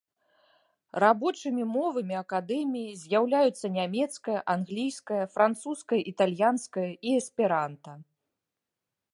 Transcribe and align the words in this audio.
Рабочымі 1.03 1.63
мовамі 1.73 2.15
акадэміі 2.23 2.95
з'яўляюцца 3.03 3.67
нямецкая, 3.77 4.39
англійская, 4.55 5.23
французская, 5.37 5.99
італьянская 6.13 6.91
і 7.11 7.17
эсперанта. 7.23 7.91